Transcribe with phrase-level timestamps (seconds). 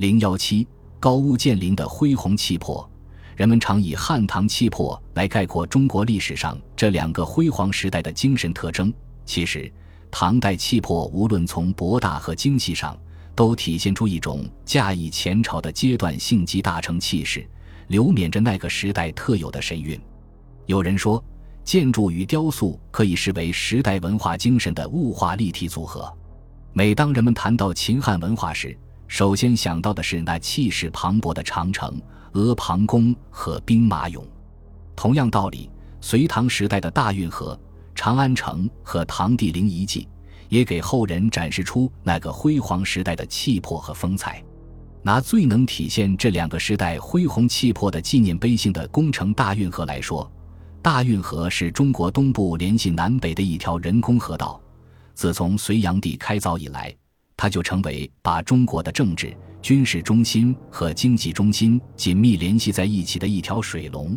[0.00, 0.66] 零幺七
[0.98, 2.90] 高屋建瓴的恢宏气魄，
[3.36, 8.90] 人们常以汉唐气魄来概括中国历史上这两个辉煌时代的精神特征。
[9.26, 9.70] 其实，
[10.10, 12.98] 唐代气魄无论从博大和精细上，
[13.34, 17.46] 都体现出一种驾驭前朝的阶段性集大成气势，
[17.88, 20.00] 流缅着那个时代特有的神韵。
[20.64, 21.22] 有人说，
[21.62, 26.10] 建筑与雕塑可以视为时代文化精神的物化立体组合。
[26.72, 28.74] 每当人们谈到秦汉文化时，
[29.10, 32.00] 首先想到的是那气势磅礴的长城、
[32.32, 34.22] 阿房宫和兵马俑。
[34.94, 35.68] 同样道理，
[36.00, 37.58] 隋唐时代的大运河、
[37.92, 40.08] 长安城和唐帝陵遗迹，
[40.48, 44.40] 也给后人展示出那个辉煌时代的气魄和风采。
[45.02, 50.30] 拿最能体现这两个时代恢宏气魄的纪念碑性的工程大运河来说。
[50.80, 54.60] 大运河是中国东部联系南北的一条人工河道。
[55.14, 56.94] 自从隋炀帝开凿以来，
[57.40, 64.14] 它就成为把中国的政治、军事中心和经济中心紧密联系在一起的一条水龙，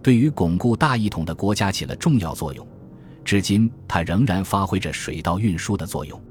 [0.00, 2.64] 对于巩固大一统的国家起了重要作用。
[3.24, 6.22] 至今，它仍然发挥着水道运输的作用。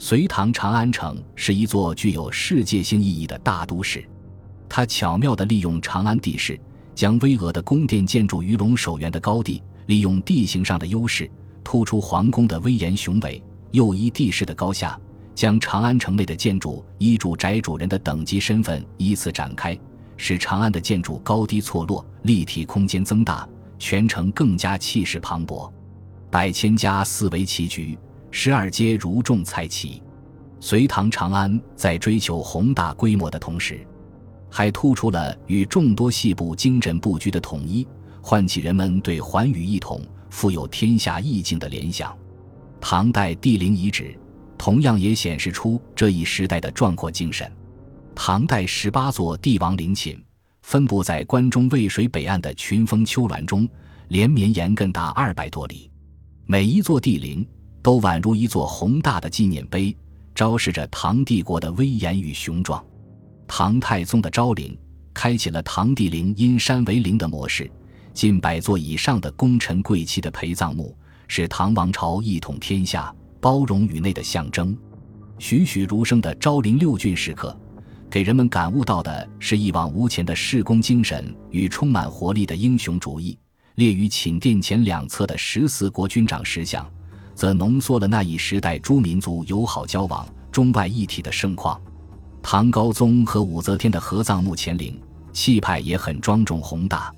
[0.00, 4.04] 隋唐长安城是一座具有世界性意义的大都市，
[4.68, 6.58] 它巧妙地利用长安地势。
[6.96, 11.30] 将巍峨的宫殿建筑鱼龙首原的高地，利用地形上的优势，
[11.62, 14.98] 突出皇宫的威严雄伟；又依地势的高下，
[15.38, 19.78] 将长安城内的建筑依住宅主人的等级身份依次展开，
[20.16, 25.70] 使长安的建筑高低错落，立体空间增大，全城更加气势磅礴。
[26.28, 27.96] 百千家四围棋局，
[28.32, 30.02] 十二街如众彩旗。
[30.58, 33.78] 隋唐长安在追求宏大规模的同时。
[34.50, 37.86] 还突出了与众多细部精准布局的统一，
[38.20, 42.12] 唤起人们对寰宇一统、富有天下意境的联想。
[42.80, 44.18] 唐代帝陵遗址
[44.58, 47.50] 同样也显示出这一时代的壮阔精神。
[48.14, 50.20] 唐代十八座帝王陵寝
[50.62, 53.66] 分布在关中渭水北岸的群峰丘峦中，
[54.08, 55.90] 连绵延亘达二百多里。
[56.44, 57.46] 每一座帝陵
[57.80, 59.96] 都宛如一座宏大的纪念碑，
[60.34, 62.84] 昭示着唐帝国的威严与雄壮。
[63.46, 64.76] 唐太宗的昭陵
[65.14, 67.70] 开启了唐帝陵因山为陵的模式，
[68.12, 70.94] 近百座以上的功臣贵戚的陪葬墓，
[71.28, 74.76] 是唐王朝一统天下、包容与内的象征。
[75.38, 77.56] 栩栩如生的昭陵六骏时刻，
[78.10, 83.38] 给人们感悟到的是一往无前的事功精神与充满活力的英雄主义。
[83.76, 86.84] 列于寝殿前两侧的十四国军长石像，
[87.34, 91.80] 则浓缩了那一时代诸民族友好交往、中外一体的盛况。
[92.42, 95.00] 唐高宗和武则天的合葬墓前陵，
[95.32, 97.14] 气派也很庄重宏大，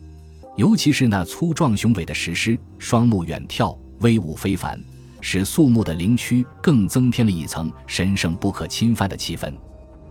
[0.57, 4.79] 尤其是那粗壮雄伟的石狮，双目远眺，威武非凡，
[5.21, 9.53] 使肃穆的陵区更增添了一层神圣不可侵犯的气氛。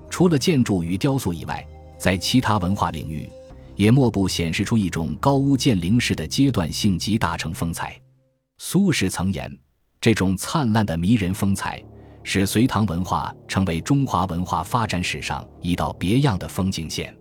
[0.10, 1.66] 除了建筑与雕塑以外，
[1.98, 3.30] 在其他文化领域，
[3.76, 8.00] 也莫不显示出一种高屋建瓴式的阶段性集大成风采。
[8.58, 9.56] 苏轼曾言
[10.02, 11.84] ：“这种灿烂的迷人风采。”
[12.22, 17.16] 使隋唐文化成为中华文化发展史上一道别样的风景线。